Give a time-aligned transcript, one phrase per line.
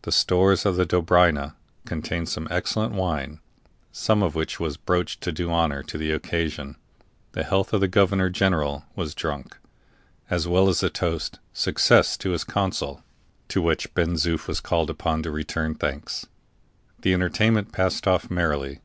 [0.00, 3.40] The stores of the Dobryna contained some excellent wine,
[3.92, 6.76] some of which was broached to do honor to the occasion.
[7.32, 9.58] The health of the governor general was drunk,
[10.30, 13.04] as well as the toast "Success to his council,"
[13.48, 16.24] to which Ben Zoof was called upon to return thanks.
[17.02, 18.80] The entertainment passed off merrily.